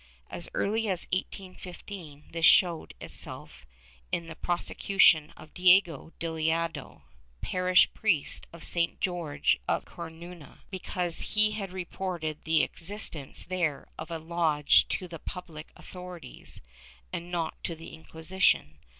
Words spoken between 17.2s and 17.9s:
not to